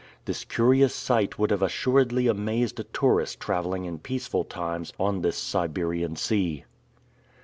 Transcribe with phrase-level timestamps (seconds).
[0.25, 5.37] This curious sight would have assuredly amazed a tourist traveling in peaceful times on this
[5.37, 6.63] Siberian sea.